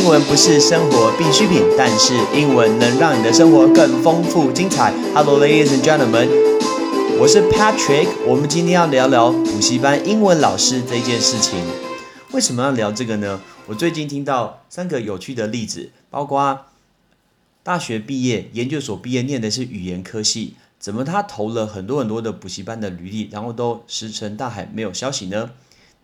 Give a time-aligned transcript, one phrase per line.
[0.00, 4.94] 英文不是生活必需品，但是英文能让你的生活更丰富精彩。
[5.14, 6.26] Hello, ladies and gentlemen，
[7.18, 8.08] 我是 Patrick。
[8.26, 11.62] 我们今天要聊聊补习班英文老师这件事情。
[12.32, 13.42] 为什么要聊这个呢？
[13.66, 16.60] 我最近听到三个有趣的例子，包括
[17.62, 25.50] 大学毕业、研究所毕业，念的是语言科系，怎么他投了很多很多的补习班的履历，然后都石沉大海，没有消息呢？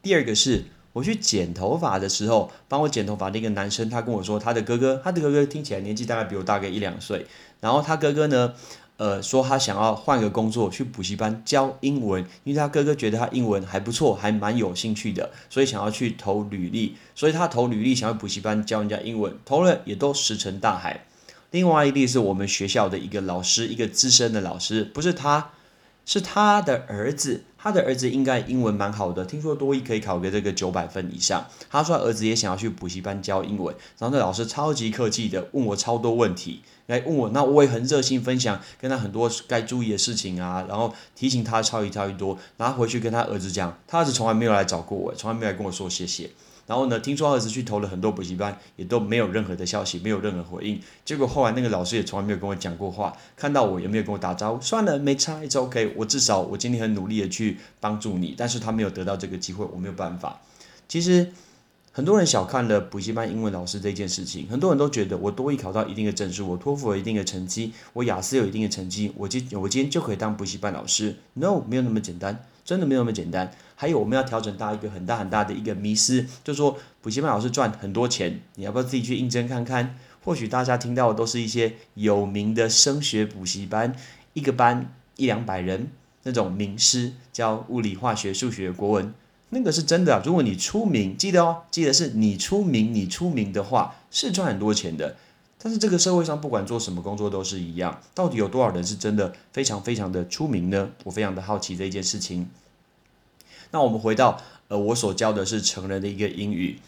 [0.03, 0.67] 第二个是。
[0.97, 7.27] 我去剪头发的时候，帮我剪头发的一个男生，他跟我说，他的哥哥，他的哥哥听起来年纪大概比我大概一两岁。
[7.61, 8.55] 然后他哥哥呢，
[8.97, 16.97] 呃，说他想要换个工作，去补习班教英文，因为他哥哥觉得他英文还不错，还蛮有兴趣的，所以想要去投履历。
[17.15, 21.05] 所以他投履历想要补习班教人家英文，投了也都石沉大海。
[21.51, 25.51] 另外一例是我们学校的一个老师，一个资深的老师，不是他。
[26.07, 31.45] 是他的儿子，他的儿子应该英文蛮好的，听说多一可以考个这个九百分以上。
[31.69, 46.31] 他说儿子也想要去补习班教英文，然后那老师超级客气的问我超多问题，来问我，那我也很热心分享，跟他很多该注意的事情啊，然后提醒他超级超级多，然后回去跟他儿子讲，他儿子从来没有来找过我，从来没有来跟我说谢谢。
[46.67, 46.99] 然后呢？
[46.99, 50.81] 听说儿子去投了很多补习班，也都没有任何的消息，没有任何回应。
[51.05, 54.61] 结果后来那个老师也从来没有跟我讲过话，看到我也没有跟我打招呼。
[54.61, 55.95] 算了，没差，It's OK。
[55.97, 60.41] 我至少我今天很努力的去帮助你，但是他没有得到这个机会，我没有办法。
[60.89, 61.31] 其实
[61.93, 71.15] 很多人小看了补习班英文老师这件事情，很多人都觉得我多一考到一定的证书，我托福有一定的成绩，我雅思有一定的成绩，我今我今天就可以当补习班老师。
[71.35, 72.45] No，没有那么简单。
[72.67, 73.51] 真的没有那么简单。
[73.75, 79.97] 还有，我们要调整大一个很大很大的一个迷思，就是说补习班老师赚很多钱，你要不要自己去应征看看？
[80.23, 83.95] 或许大家听到的都是一些有名的升学补习班，
[84.33, 85.93] 一个班一两百人
[86.25, 89.15] 那种名师教物理、化学、数学、国文，
[89.51, 90.21] 那个是真的。
[90.25, 95.15] 如果你出名，记得哦，记得是你出名，你出名的话是赚很多钱的。
[95.63, 100.91] 但是这个社会上不管做什么工作都是一样，到底有多少人是真的非常非常的出名呢？
[101.05, 102.49] 我非常的好奇这一件事情。
[103.73, 106.79] 那我们回到呃，我所教的是成人的一个英语，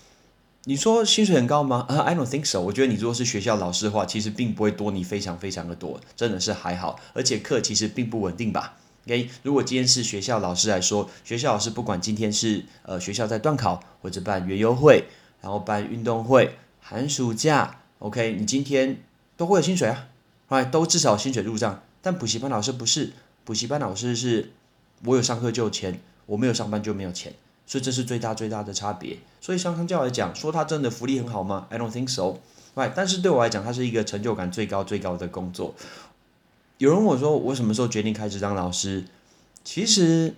[0.64, 1.86] 你说薪水很高吗？
[1.88, 2.60] 啊，I don't think so。
[2.60, 8.76] 我觉得你如果是学校老师的话，其实并不会多你非常非常的多，真的是还好，而且课其实并不稳定吧。
[9.06, 15.04] OK，如果今天是学校老师来说，学校老师不管今天是呃学校在断考或者办园游会，
[15.40, 17.80] 然后办运动会，寒暑假。
[18.00, 19.02] OK，你今天
[19.36, 20.08] 都会有薪水啊
[20.48, 21.82] ，，Right，，都至少薪水入账。
[22.00, 23.12] 但补习班老师不是，
[23.44, 24.52] 补习班老师是，
[25.04, 27.34] 我有上课就有钱，我没有上班就没有钱，
[27.66, 29.18] 所以这是最大最大的差别。
[29.40, 32.36] 所以上康教来讲，说他真的福利很好吗？I don't think so。
[32.76, 35.74] right，但是对我来讲，它是一个成就感最高最高的工作。
[36.78, 39.04] 有人问我说，我什么时候决定开始当老师？
[39.64, 40.36] 其实，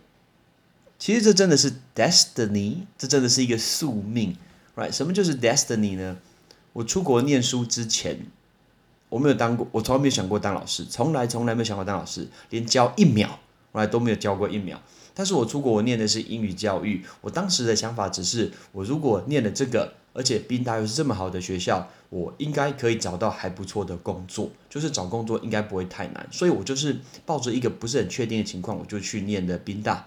[0.99, 4.35] 其实这真的是 destiny，这真的是一个宿命。
[4.75, 6.17] right，什么就是 destiny 呢？
[6.73, 8.19] 我出国念书之前，
[9.09, 13.41] 我没有当过，我从来没有想过当老师，从来从来没有想过当老师，连教一秒，
[13.73, 14.81] 我来都没有教过一秒。
[15.13, 30.07] 但是我出国，我念的是英语教育，我当时的想法只是，我如果念了这个，而且宾大又是这么好的学校，我应该可以找到还不错的工作，就是找工作应该不会太难，所以我就是抱着一个不是很确定的情况，我就去念的宾大。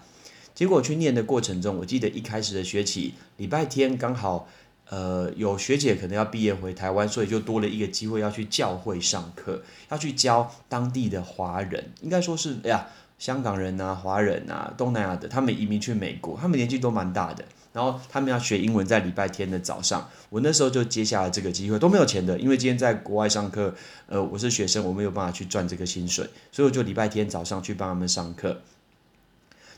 [0.54, 4.48] 结果去念的过程中，我记得一开始的学期，礼拜天刚好。
[4.90, 12.86] 呃，有学姐可能要毕业回台湾，所以就多了一个机会要去教会上课，要去教当地的华人，应该说是哎呀，
[13.18, 23.74] 香港人呐、华人呐、东南亚的，他们移民去美国，他们年纪都蛮大的，然后他们要学英文，在礼拜天的早上，我那时候就接下了这个机会，都没有钱的，因为今天在国外上课，
[24.06, 28.60] 呃，我是学生，我没有办法去赚这个薪水，所以我就礼拜天早上去帮他们上课。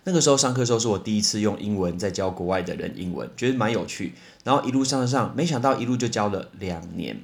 [0.09, 4.13] 那个时候上课的时候是我第一次用英文在教国外的人英文，觉得蛮有趣。
[4.45, 7.23] 然后一路上上，没想到一路就教了两年。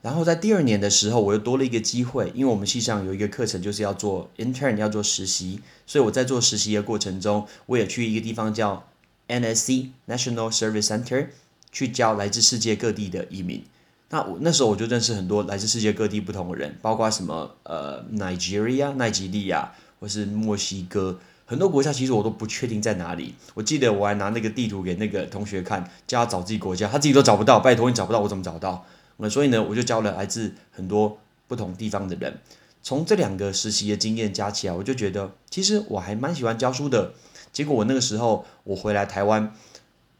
[0.00, 5.60] 然后在第二年的时候，我又多了一个机会，因为我们系上有一个课程就是要做 intern，要做实习。
[5.86, 8.88] 所以我在做实习的过程中，我也去一个地方叫
[9.28, 11.26] NSC National Service Center
[11.70, 13.62] 去教来自世界各地的移民。
[14.08, 21.20] 那我那时候我就认识很多来自世界各地不同的人，包括什么呃 Nigeria 奈及利亚，或是墨西哥。
[21.46, 23.34] 很多国家其实我都不确定在哪里。
[23.54, 27.60] 我记得我还拿那个地图给那个同学看，叫他找自己国家，他自己都找不到。
[27.60, 28.86] 拜托你找不到，我怎么找到？
[29.18, 32.38] 那所以呢，我就教了来自很多不同地方的人。
[32.82, 37.12] 从这两个实习的经验加起来，我就觉得其实我还蛮喜欢教书的。
[37.52, 39.54] 结果我那个时候我回来台湾，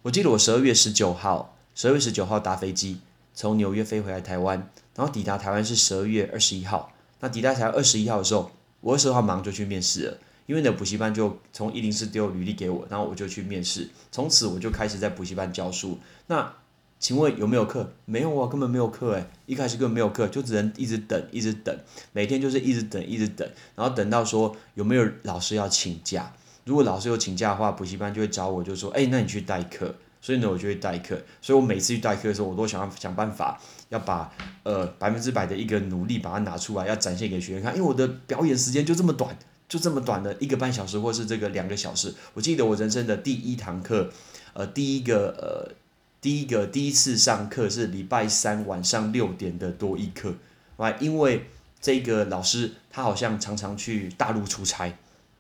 [0.03, 3.01] 我记得我十二月十九号，十二月十九号搭飞机
[3.35, 6.93] 从纽约飞回来台湾，然后抵达台湾是十二月二十一号。
[7.21, 8.51] 那抵达台湾二十一号的时候，
[8.81, 10.19] 我二十号马上就去面试了。
[10.47, 15.99] 因为呢，补习班就从一零四丢履历给我，然后我就去面试，从此我就开始在补习班教书。
[16.27, 16.55] 那
[16.99, 17.93] 请问有没有课？
[18.05, 21.77] 没有啊，根本没有课诶，一开始根本没有课，就只能一直等，一直等，
[22.13, 26.33] 每天就是一直等，一直等，然后等到说有没有老师要请假。
[26.65, 29.95] 如果老师有请假的话，补习班就会找我，就说，哎，那你去代课。
[30.23, 31.21] 所以呢，我就会代课。
[31.43, 34.33] 所以我每次去代课的时候，我都想要想办法，要把
[34.63, 37.77] 呃百分之百的一个努力把它拿出来，要展现给学生看。
[37.77, 39.37] 因为我的表演时间就这么短，
[39.75, 42.15] 就这么短的一个半小时，或是这个两个小时。
[42.33, 44.09] 我记得我人生的第一堂课，
[44.53, 45.75] 呃，第一个呃，
[46.21, 50.35] 第一个第一次上课是礼拜三晚上六点的多一课，
[50.77, 51.47] 啊，因为
[51.81, 54.97] 这个老师他好像常常去大陆出差，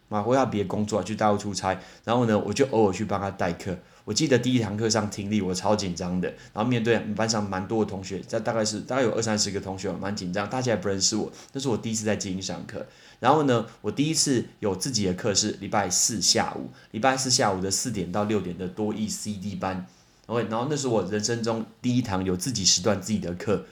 [0.08, 3.78] 啊，或要别工作去大陆出差，然后呢，我就偶尔去帮他代课。
[4.04, 12.84] 我记得第一堂课上听力，我超紧张的，然后面对班上蛮多的同学，这大概是大概有二三十个同学，蛮紧张，大家也不认识我，那是我第一次在精英上课。
[13.24, 19.86] 然后呢，我第一次有自己的课是礼拜四下午，礼拜四下午的四点到六点的多益 CD 班
[20.26, 23.64] ，OK，然后那是我人生中第一堂有自己时段自己的课。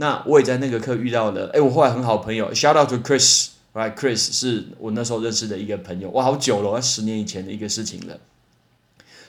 [0.00, 8.18] 那我也在那个课遇到了，哎，我后来很好朋友，Shout out to Chris，Right，Chris 是我那时候认识的一个朋友，哇，好久了，十年以前的一个事情了。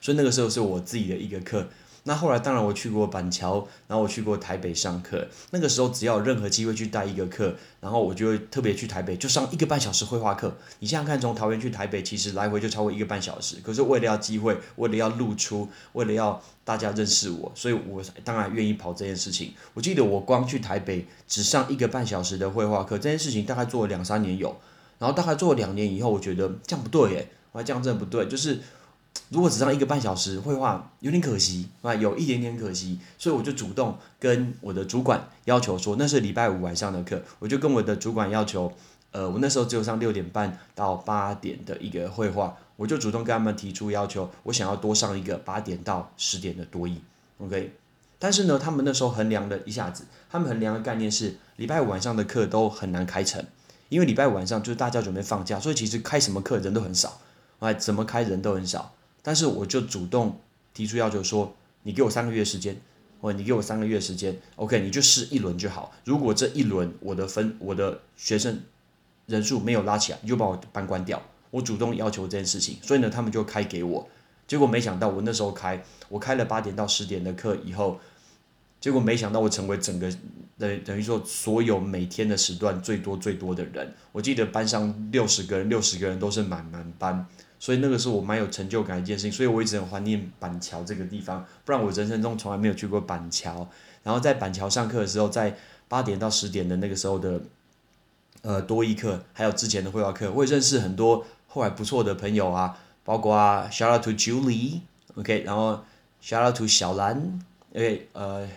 [0.02, 1.68] 所以那个时候是我自己的一个课。
[2.10, 5.28] 那后来当然我去过板桥，然后我去过台北上课。
[5.52, 10.58] 那个时候只要有任何机会去带一个课，然后我就会特别去台北，就上一个半小时绘画课。
[10.80, 13.58] 你想想看，从桃园去台北，其实来回就超过一个半小时。
[13.64, 19.54] 可是为了要机会，为了要露出，为了要大家认识我，所以我当然愿意跑这件事情。
[19.76, 24.58] 我记得我光去台北只上一个半小时的绘画课，这件事情大概做了两三年有。
[24.98, 28.60] 然后大概做了两年以后，我觉得这样不对耶，我还这样真的不对，就是。
[29.30, 38.74] 如果只上一个半小时绘画，有点可惜啊，有一点点可惜，所以我就主动跟我的主管要求说，那是礼拜五晚上的课，我就跟我的主管要求，
[39.12, 47.00] 呃，我那时候只有上六点半到八点的一个绘画，我就主动跟他们提出要求，我想要多上一个八点到十点的多艺
[47.38, 47.74] ，OK，
[48.18, 53.46] 但是呢，他们那时候衡量了一下子，他们衡量的概念是礼拜五晚上的课都很难开成，
[53.90, 57.20] 因为礼拜五晚上就是大家准备放假，所以其实开什么课人都很少，
[57.60, 58.92] 哎，怎么开人都很少。
[59.22, 60.40] 但是我就主动
[60.74, 62.80] 提出要求说，你给我三个月时间，
[63.22, 65.92] 或者你给我三个月时间，OK，你就试一轮就好。
[66.06, 68.62] 如果这一轮我的分我的学生
[69.26, 71.22] 人数没有拉起来，你就把我班关掉。
[71.52, 74.08] 我主动要求这件事情，所以呢，他们就开给我。
[74.48, 78.00] 结果没想到我那时候开，我开了八点到十点的课以后，
[78.80, 80.12] 结果没想到我成为整个
[80.58, 83.94] 等等于说所有每天的时段最多最多的人。
[84.12, 87.26] 我记得班上六十个人，六十个人都是满满班。
[87.60, 93.68] 所以那个是我蛮有成就感一件事情，所以我一直很怀念板桥这个地方，不然我人生中从来没有去过板桥。
[94.02, 95.56] 然后在板桥上课的时候，在
[95.90, 97.42] 八点到十点的那个时候的，
[98.42, 105.84] 呃多一课，还有之前的绘画课，我也认识很多后来不错的朋友啊，包括啊，shout out to Julie，OK，然后
[106.24, 107.40] shout out to 小兰
[107.76, 108.48] ，OK，呃。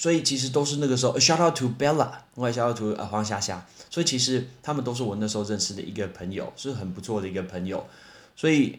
[0.00, 3.66] 所以其实都是那个时候，shout out to Bella，我也 shout out to 呃黄霞霞。
[3.90, 7.84] 所以其实他们都是我那时候认识的一个朋友，是很不错的一个朋友。
[8.36, 8.78] 所以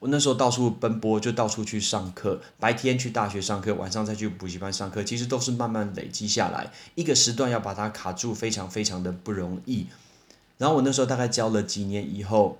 [0.00, 9.86] 我那时候到处奔波，就到处去上课，白天去大学上课，晚上再去补习班上课，其实都是慢慢累积下来，一个时段要把它卡住，非常非常的不容易。
[10.58, 12.58] 然后我那时候大概教了几年以后，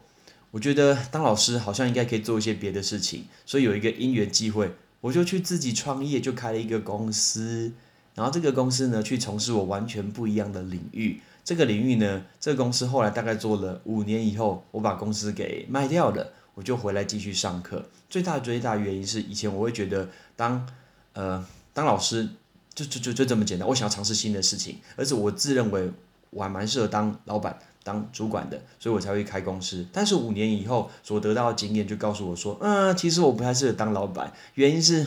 [0.53, 7.73] 我觉得当老师好像应该可以做一些别的事情，所以有一个因缘机会，我就去自己创业，就开了一个公司。
[8.17, 11.21] 然后这个公司呢，去从事我完全不一样的领域。
[11.45, 17.85] 这个领域呢，这个公司后来大概做了五年以后，我把公司给卖掉了，我就回来继续上课。
[18.09, 20.67] 最大最大原因是，以前我会觉得当
[21.13, 22.29] 呃当老师
[22.75, 25.91] 就就就就这么简单，我想要尝试新的事情，而且我自认为
[26.31, 29.87] 我还蛮适合当老板、当主管的，所以我才会开公司。
[29.93, 35.07] 但是五年以后所得到的经验就告诉我说，嗯，其实我不太适合当老板，原因是。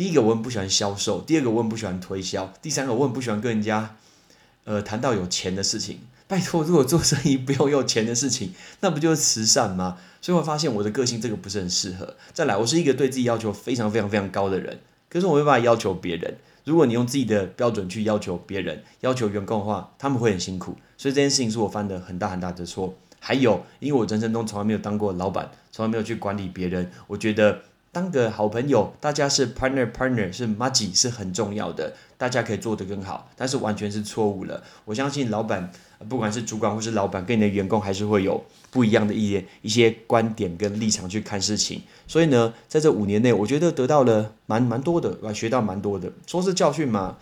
[0.00, 3.96] 第一个我很不喜欢销售，第二个我很不喜欢推销，第三个我很不喜欢跟人家，
[4.64, 5.98] 呃，谈到有钱的事情。
[6.26, 9.98] 拜托，如果做生意不用有钱的事情，那不就是慈善吗？
[10.22, 12.16] 所以我发现我的个性这个不是很适合。
[12.32, 14.80] 再来，我是一个对自己要求非常非常非常高的人，
[15.10, 16.38] 可是我没办法要求别人。
[16.64, 20.78] 如果你用自己的标准去要求别人，要求员工的话，他们会很辛苦。
[20.96, 22.94] 所以这件事情是我犯的很大很大的错。
[23.18, 27.60] 还有，因为我人生中从来没有当过老板，从来没有去管理别人，我觉得。
[27.92, 34.62] 当个好朋友，大家是 partner partner 是 m a g i 是很重要的，大家可以做得更好，但是完全是错误了。
[34.84, 35.72] 我相信老板，
[36.08, 41.82] 不管是主管或是老板，跟你的员工还是会有不一样的一些一些观点跟立场去看事情。
[42.06, 46.12] 所以呢，在这五年内，我觉得得到了蛮蛮多的，学到蛮多的。
[46.28, 47.18] 说是教训嘛，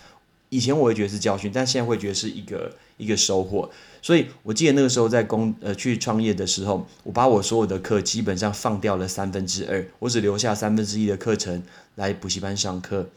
[0.51, 3.71] 以前我会觉得是教训，但现在会觉得是一个一个收获。
[4.01, 11.63] 所以我记得那个时候在工呃去创业的时候，我把我所有的课基本上放掉了三分之二，我只留下三分之一的课程
[11.97, 13.09] 来补习班上课，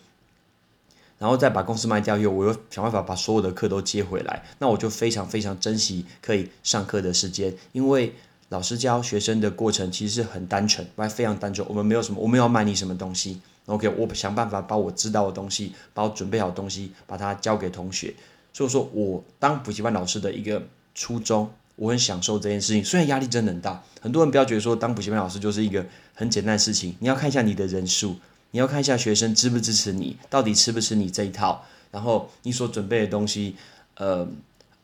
[1.20, 4.44] 然后再把公司卖掉以后，我又想办法把所有的课都接回来。
[4.58, 8.16] 那我就非常非常珍惜可以上课的时间，因为
[8.50, 11.66] 老师教学生的过程其实是很单纯，还非常单纯。
[11.70, 18.14] 我们没有什么，我们要卖你什么东西？OK，我想办法把我知道的东西，把我准备好东西，把它交给同学。
[18.54, 20.62] 所以说我当补习班老师的一个
[20.94, 22.84] 初衷，我很享受这件事情。
[22.84, 26.96] 虽然压力真的很大，很多人不要觉得说当补习班老师就是一个很简单的事情。
[27.00, 28.18] 你要看一下你的人数，
[28.52, 31.64] 你要看一下学生支不支持你，到底吃不吃你这一套。
[31.92, 33.56] 然后你所准备的东西，
[33.96, 34.28] 呃，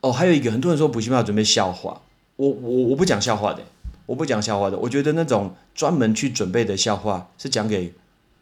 [0.02, 2.02] 哦，还有一个，很多人说补习班要准备笑话，
[2.38, 3.64] 我我我不讲笑话的，
[4.06, 4.78] 我不讲笑话的。
[4.78, 7.94] 我觉得那种专门去准备的笑话是讲给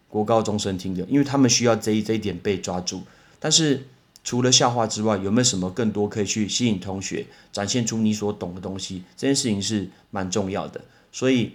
[0.08, 3.02] 国高中生听的，因为他们需要这一这一点被抓住。
[3.40, 3.88] 但是。
[4.26, 9.04] 除了笑话之外，有没有什么更多可以去吸引同学，展现出你所懂的东西？
[9.16, 10.82] 这件事情是蛮重要的。
[11.12, 11.54] 所以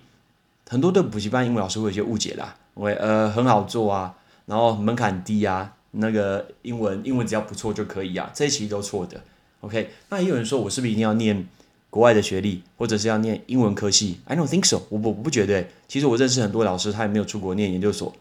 [0.68, 4.14] 很多的补习班英文老师会有些误解啦，因为呃很好做啊，
[4.46, 9.20] 然后门槛低啊，那个英文英文只要不错就可以啊，这些其实都错的。
[9.62, 11.46] OK，那也有人说我是不是一定要念
[11.90, 15.66] 国外的学历，或者是要念英文科系？I don't think so，我我我不觉得。
[15.88, 18.14] 其实我认识很多老师，他也没有出国念研究所。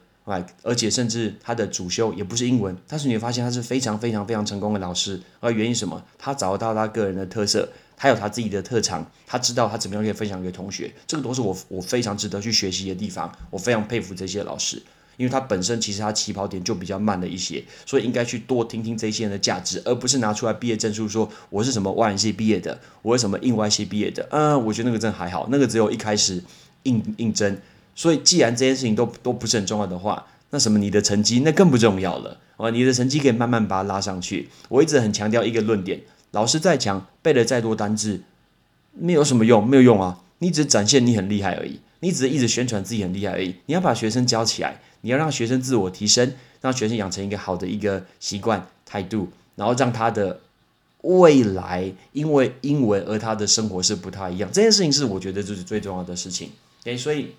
[0.62, 5.19] 而且甚至他的主修也不是英文，但是你会发现他是非常非常非常成功的老师。
[5.39, 6.03] 而原因什么？
[6.17, 10.93] 他找到他个人的特色，他有他自己的特长，他知道他怎么样可以分享给同学。
[11.07, 13.31] 这个都是我我非常值得去学习的地方。
[13.50, 14.81] 我非常佩服这些老师，
[15.17, 24.27] 因为他本身其实他起跑点就比较慢了一些，所以应该去多听听这些人的价值，而不是拿出来毕业证书说我是什么外文系毕业的，我是什么印外系毕业的。
[24.31, 26.43] 嗯，我觉得那个真还好，那个只有一开始
[26.83, 27.57] 应应征。
[27.99, 32.69] 所以，既然这件事情都都不是很重要的话，那什么你的成绩那更不重要了啊！
[32.69, 34.47] 你的成绩可以慢慢把它拉上去。
[34.69, 35.99] 我一直很强调一个论点：
[36.31, 38.21] 老师再强，背了再多单字，
[38.93, 40.21] 没有什么用，没有用啊！
[40.37, 43.53] 你只展现你很厉害而已，你只是一直宣传自己很厉害而已。
[43.65, 49.27] 你要把学生教起来，你要让学生自我提升，让学生养成一个好的一个习惯态度，
[49.57, 50.39] 然后让他的
[51.01, 54.49] 未来因为英文而他的生活是不太一样。
[54.53, 56.51] 这件事情是我觉得就是最重要的事情。
[56.85, 57.35] 诶，所以。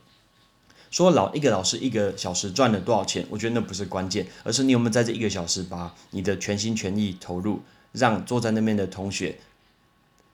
[0.91, 3.25] 说老一个老师一个小时赚了多少钱？
[3.31, 7.61] 我觉得那不是关键，而是你有没有在这一个小时把你的全心全意投入，
[7.93, 9.39] 让坐在那边的同学，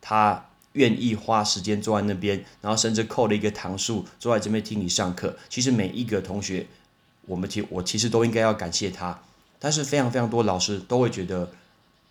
[0.00, 5.36] 他愿意花时间坐在那边，然后甚至扣了一个堂数坐在这边听你上课。
[5.50, 6.66] 其实每一个同学，
[7.26, 9.20] 我们其我其实都应该要感谢他。
[9.58, 11.50] 但是非常非常多老师都会觉得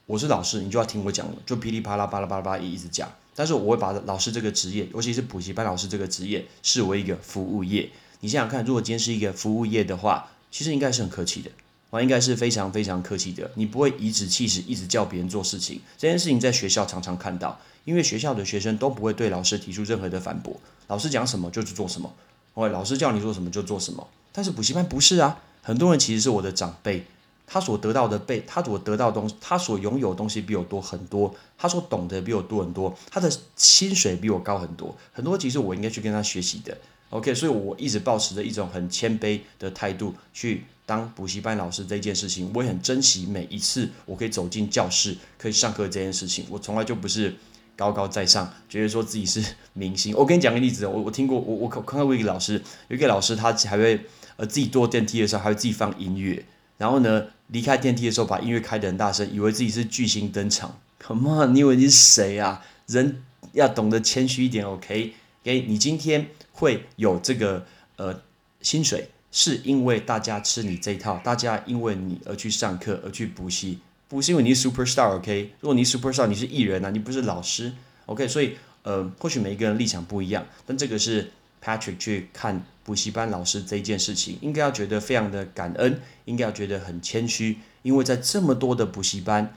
[0.06, 3.12] 我是老师，你就要听我讲，就噼里啪啦、巴拉巴拉巴拉一直讲。
[3.34, 7.90] 但是我会把老师这个职业，尤其是补习班老师这个职业，视为一个服务业。
[8.26, 11.52] 你想想看，如果今天是一个服务业的话，其实应该是很客气的，
[11.92, 13.52] 啊，应该是非常非常客气的。
[13.54, 15.80] 你不会颐指气使，一直叫别人做事情。
[15.96, 22.12] 这件事情在学校常常看到，因为学校的学生都不会对老师提出任何的反驳，老师讲什么就去做什么，
[22.56, 24.08] 哦，老师叫你做什么就做什么。
[24.32, 27.06] 但是补习班不是啊，很多人其实是我的长辈，
[27.46, 36.76] 他所得到的被他所得到的东西，他所拥有的东西比我多很多，他所懂得比我多很多，他的薪水比我高很多，很多其实我应该去跟他学习的。
[37.10, 46.46] OK，所以我一直保持着一种很谦卑的态度去当补习班老师这件事情，我也很珍惜每一次我可以走进教室可以上课这件事情。
[46.50, 47.34] 我从来就不是
[47.76, 49.44] 高高在上，觉得说自己是
[49.74, 50.14] 明星。
[50.16, 54.00] 我跟你讲个例子，我我听过，我我看到过一个老师，有一个老师他还会
[54.36, 56.46] 呃自己坐电梯的时候还会自己放音乐，
[56.78, 60.80] 然后呢离开电梯的时候把音乐开得很大声，以为自己是巨星登场。
[61.00, 62.66] Come on，你以为你是谁啊？
[62.88, 65.14] 人要懂得谦虚一点，OK
[65.46, 66.28] OK，你今天。
[66.58, 67.66] 会有这个
[67.98, 68.18] 呃
[68.62, 75.52] 薪水，是因为大家吃你这一套，大家因为你而去上课而去补习，不是因为你 super star，OK？
[75.60, 77.74] 如果你 super star，你是艺人啊，你不是老师
[78.06, 78.26] ，OK？
[78.26, 81.30] 所以呃，或许每一个人立场不一样，但这个是
[81.62, 89.54] Patrick 去看补习班老师这一件事情，应该要觉得非常的感恩，应该要觉得很谦虚，因为在这么多的补习班，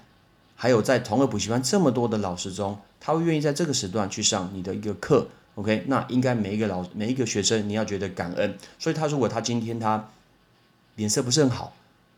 [0.56, 5.28] 还有在同个补习班这么多的老师中，他会愿意在这个时段去上你的一个课。
[5.58, 8.56] OK，那应该每一个老每一个学生，你要觉得感恩。
[8.78, 10.08] 所以他如果他今天他
[10.94, 11.72] 脸色不是很好，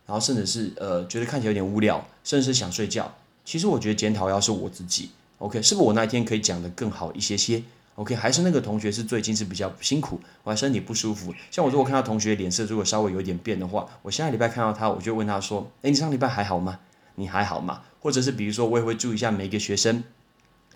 [0.05, 3.11] 然后甚至是呃觉得看起来有点无聊，甚至是想睡觉，
[3.43, 5.09] 其实我觉得检讨要是我自己。
[5.39, 7.63] OK，是不是我那一天可以讲的更好一些些
[7.95, 11.35] ？OK，还是那个同学是最近是比较辛苦，我还身体不舒服。
[11.51, 16.79] 像我如果看到同学脸色如果稍微有点变的话，我下个礼拜看到他，我就问他说：“哎，你上礼拜还好吗？
[17.15, 20.05] 你还好吗？”或者是比如说，我也会注意一下每一个学生，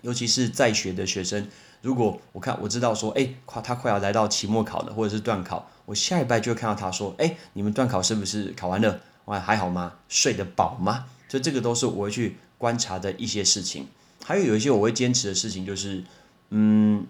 [0.01, 1.47] 尤其是在学的学生。
[1.85, 8.99] 如果我看我知道说，哎，快他快要来到期末考了，或者是段考，我下一拜就会看到他说，哎，你们段考是不是考完了？
[9.25, 9.93] 哇，还好吗？
[10.09, 11.05] 睡得饱吗？
[11.29, 13.85] 所以这个都是我会去观察的一些事情。
[14.23, 16.03] 还有有一些我会坚持的事情，就是
[16.49, 17.05] 嗯，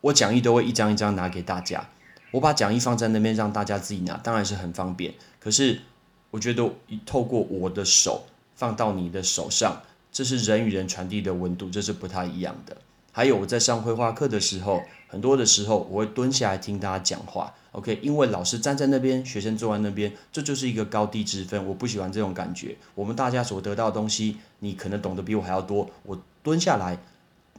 [0.00, 1.86] 我讲义都会一张一张拿给大家，
[2.30, 5.12] 我把讲义放在那边让大家自己拿，当然是很方便。
[5.38, 5.82] 可是
[6.30, 6.66] 我觉得
[7.04, 12.74] 透过我的手放到你的手上，这是人与人传递的温度，这是不太一样的。
[13.16, 17.98] 还有我在上绘画课的时候，很多的时候我会蹲下来听大家讲话，OK？
[18.02, 21.66] 因为老师站在那边，学生坐在那边，这就是一个高低之分。
[21.66, 22.76] 我不喜欢这种感觉。
[22.94, 25.88] 我们大家所得到的东西，你可能懂得比我还要多。
[26.02, 26.98] 我蹲下来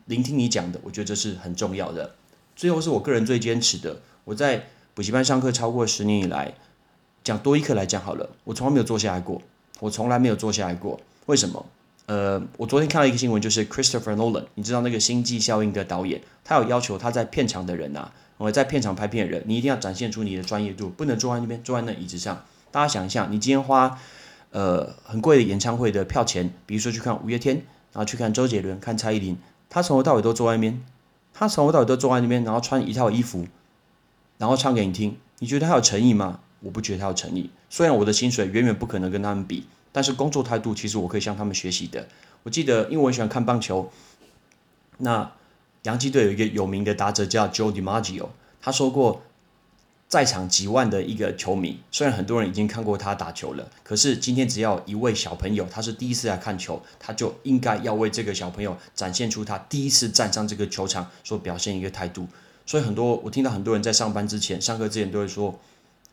[0.06, 2.14] 聆听你讲的，我觉得这是很重要的。
[2.56, 6.54] 最后是我个人最坚持的，我在补习班上课超过十年以来，
[7.24, 9.42] 讲多一课来讲好了，我从来没有坐下来过，
[9.80, 11.00] 我从来没有坐下来过。
[11.26, 11.66] 为什么？
[12.08, 22.46] 呃，我昨天看到一个新闻，就是 Christopher Nolan，你知道那个星际效应的导演，他有要求他在片场的人呐，我在片场拍片的人，你一定要展现出你的专业度，不能坐在那边，坐在那椅子上。
[22.72, 24.00] 大家想一下，你今天花
[24.52, 27.58] 呃很贵的演唱会的票钱，比如说去看五月天，
[27.92, 29.38] 然后去看周杰伦、看蔡依林，
[29.70, 30.82] 他从头到尾都坐在那边，
[31.34, 33.46] 他从头到尾都坐在那边，然后穿一套衣服，
[34.38, 36.40] 然后唱给你听，你觉得他有诚意吗？
[36.62, 37.50] 我不觉得他有诚意。
[37.70, 39.66] 虽然我的薪水远远不可能跟他们比。
[39.98, 42.08] 但是工作态度，其实我可以向他们学习的。
[42.44, 43.92] 我记得，因为我喜欢看棒球，
[45.00, 45.32] 那
[45.82, 48.28] 洋基队有一个有名的打者叫 Joe DiMaggio，
[48.62, 49.24] 他说过，
[50.08, 62.28] 在场几万的一个球迷，虽然很多人已经看过他打球了，可是今天只要一位小朋友，他是第一次来看球，他就应该要为这个小朋友展现出他第一次站上这个球场所表现一个态度。
[62.68, 65.60] 所以很多我听到很多人在上班之前、上课之前都会说：“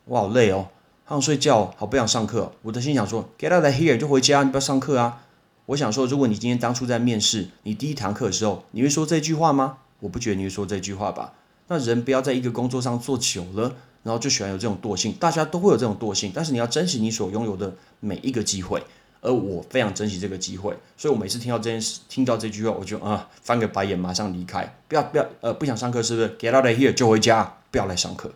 [0.05, 0.69] 我好累哦。”
[1.07, 2.51] 好想睡觉，好不想上课。
[2.63, 5.21] 我的心想说，Get out of here，就回家，你不要上课啊。
[5.67, 9.77] 我想说，如果你今天当初在面试你第一堂课的时候，你会说这句话吗？
[9.99, 11.33] 我不觉得你会说这句话吧。
[11.67, 15.13] 那人不要在一个工作上做久了，然后就喜欢有这种惰性。
[15.13, 18.81] 大家都会有这种惰性，但是你要珍惜你所拥有的每一个机会。
[19.21, 24.75] 而我非常珍惜这个机会，所以我每次听到这件事，听到这句话，我就啊翻个白眼，马上离开。
[24.87, 28.31] 不要不要，呃，不想上课是不是？Get out of here，就回家，不要来上课。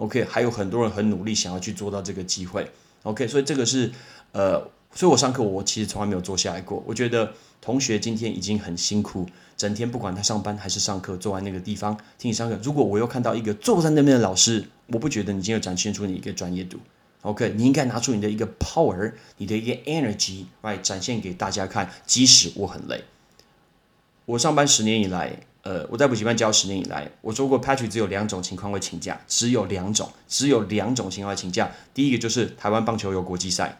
[0.00, 2.66] OK，还有很多人很努力想要去做到这个机会。
[3.02, 3.92] OK，所以这个是
[4.32, 4.58] 呃，
[4.94, 6.82] 所以我上课我其实从来没有坐下来过。
[6.86, 9.26] 我觉得同学今天已经很辛苦，
[9.58, 12.58] 整天不管他上班还是上课，坐在那个地方听你上课。
[12.62, 16.78] 如果我又看到一个坐在那边的老师，我不觉得你今天展现出你一个专业度。
[17.20, 21.90] OK，你应该拿出你的一个 power，你的一个 energy 来展现给大家看。
[22.06, 23.04] 即使我很累，
[24.24, 25.40] 我上班十年以来。
[25.62, 31.70] 呃，我在补习班教十年以来，我说过，Patrick 只有两种情况会请假，只有两种，只有两种情况请假。
[31.92, 33.78] 第一个就是台湾棒球有国际赛，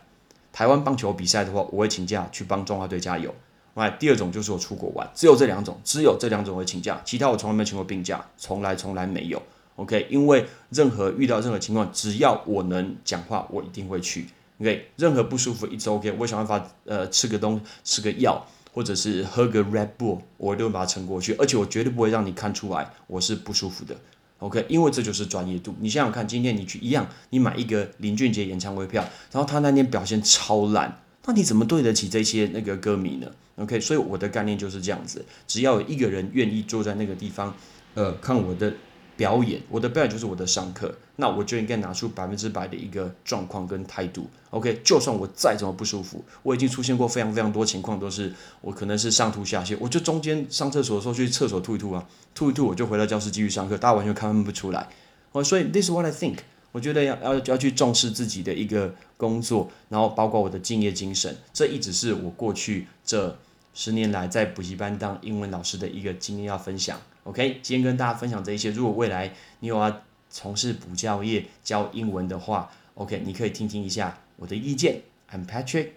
[0.53, 3.35] 台湾棒球比赛的话，我会请假去帮中华队加油。
[3.75, 9.43] 哎，第二种就是我出国玩，只有这两种，只有这两种会请假，其他我从来没请过病假，从来从来没有。
[9.77, 14.27] OK，因为任何遇到任何情况，只要我能讲话，我一定会去。
[14.61, 18.47] OK，任何不舒服一直 OK，我想办法呃吃个东吃个药。
[18.73, 23.97] 或者是喝个 Red Bull，我都会把它撑过去，而且我绝对不会让你看出来我是不舒服的
[24.39, 24.65] ，OK？
[24.69, 25.75] 因为这就是专业度。
[25.81, 29.03] 你想想看，今天你去一样，你买一个林俊杰演唱会票，
[29.33, 33.81] 然后他那天表现超烂，那你怎么对得起这些那个歌迷呢？OK？
[33.81, 37.55] 所以我的概念就是这样子，只要有一个人愿意坐在那个地方，
[37.95, 38.73] 呃，看我的。
[39.21, 44.27] 表演，我的表演就是我的上课，那我就应该拿出百分之百的一个状况跟态度。
[44.49, 54.89] OK，就算我再怎么不舒服，我已经出现过非常非常多情况，都是我可能是上吐下泻，我就中间上厕所的时候去厕所吐一吐啊，吐一吐我就回到教室继续上课，大家完全看不出来。
[55.33, 56.39] 哦，所以 this is what I think，
[56.73, 63.37] 我觉得要要要去重视自己的一个工作，然后包括我的敬业精神，这一直是我过去这
[63.75, 66.99] 十年来在补习班当英文老师的一个经验要分享。
[67.31, 68.73] OK，今天跟大家分享这一些。
[68.73, 75.03] 如果未来你有要从事补教业教英文的话，OK，你可以听听一下我的意见。
[75.31, 75.91] I'm Patrick，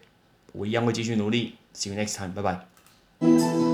[0.52, 1.56] 我一样会继续努力。
[1.74, 3.73] See you next time，拜拜。